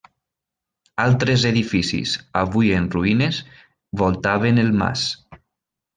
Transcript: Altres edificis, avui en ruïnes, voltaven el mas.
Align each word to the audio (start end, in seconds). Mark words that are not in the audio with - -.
Altres 1.03 1.43
edificis, 1.49 2.15
avui 2.43 2.73
en 2.79 2.89
ruïnes, 2.95 3.43
voltaven 4.03 4.63
el 4.63 4.77
mas. 4.81 5.05